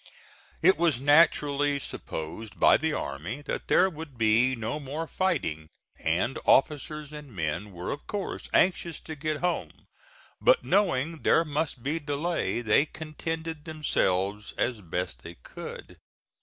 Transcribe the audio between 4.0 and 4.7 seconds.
be